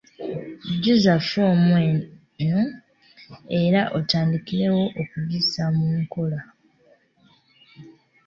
[0.71, 1.75] jjuza ffoomu
[2.45, 2.65] eno
[3.61, 6.39] era otandikirewo okugissa mu nkola